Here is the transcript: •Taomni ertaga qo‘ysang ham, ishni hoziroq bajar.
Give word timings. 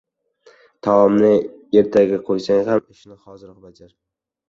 •Taomni 0.87 1.29
ertaga 1.83 2.21
qo‘ysang 2.33 2.67
ham, 2.73 2.85
ishni 2.99 3.23
hoziroq 3.31 3.65
bajar. 3.71 3.99